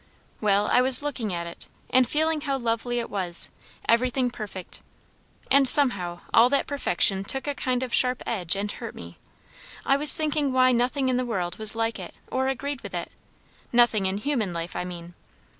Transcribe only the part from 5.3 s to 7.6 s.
and somehow all that perfection took a